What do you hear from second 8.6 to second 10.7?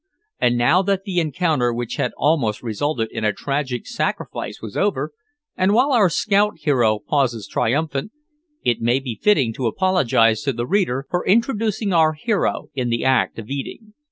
it may be fitting to apologize to the